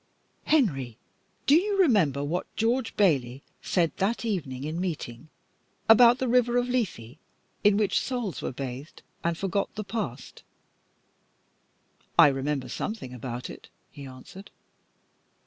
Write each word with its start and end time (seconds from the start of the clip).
"Henry, 0.45 0.97
do 1.45 1.53
you 1.55 1.79
remember 1.79 2.23
what 2.23 2.47
George 2.55 2.97
Bayley 2.97 3.43
said 3.61 3.95
that 3.97 4.25
night 4.25 4.47
in 4.49 4.81
meeting, 4.81 5.29
about 5.87 6.17
the 6.17 6.27
river 6.27 6.57
of 6.57 6.67
Lethe, 6.67 7.19
in 7.63 7.77
which, 7.77 7.99
souls 8.01 8.41
were 8.41 8.51
bathed 8.51 9.03
and 9.23 9.37
forgot 9.37 9.75
the 9.75 9.83
past?" 9.83 10.41
"I 12.17 12.29
remember 12.29 12.67
something 12.67 13.13
about 13.13 13.47
it," 13.47 13.69
he 13.91 14.07
answered. 14.07 14.49